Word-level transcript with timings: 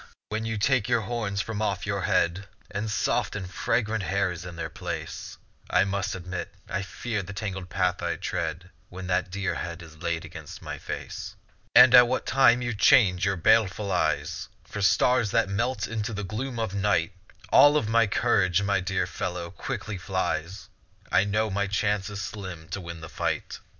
when 0.29 0.43
you 0.45 0.57
take 0.57 0.89
your 0.89 1.01
horns 1.01 1.41
from 1.41 1.61
off 1.61 1.85
your 1.85 2.01
head, 2.01 2.47
And 2.71 2.89
soft 2.89 3.35
and 3.35 3.47
fragrant 3.47 4.01
hair 4.01 4.31
is 4.31 4.45
in 4.47 4.55
their 4.55 4.67
place; 4.71 5.37
I 5.69 5.83
must 5.83 6.15
admit 6.15 6.51
I 6.67 6.81
fear 6.81 7.21
the 7.21 7.33
tangled 7.33 7.69
path 7.69 8.01
I 8.01 8.15
tread 8.15 8.71
When 8.89 9.05
that 9.05 9.29
dear 9.29 9.53
head 9.53 9.83
is 9.83 9.97
laid 10.01 10.25
against 10.25 10.59
my 10.59 10.79
face. 10.79 11.35
And 11.75 11.93
at 11.93 12.07
what 12.07 12.25
time 12.25 12.63
you 12.63 12.73
change 12.73 13.25
your 13.25 13.35
baleful 13.35 13.91
eyes 13.91 14.49
For 14.63 14.81
stars 14.81 15.29
that 15.29 15.49
melt 15.49 15.87
into 15.87 16.13
the 16.13 16.23
gloom 16.23 16.57
of 16.57 16.73
night, 16.73 17.11
All 17.51 17.77
of 17.77 17.87
my 17.87 18.07
courage, 18.07 18.63
my 18.63 18.79
dear 18.79 19.05
fellow, 19.05 19.51
quickly 19.51 19.99
flies; 19.99 20.67
I 21.11 21.25
know 21.25 21.51
my 21.51 21.67
chance 21.67 22.09
is 22.09 22.19
slim 22.23 22.69
to 22.69 22.81
win 22.81 23.01
the 23.01 23.07
fight. 23.09 23.59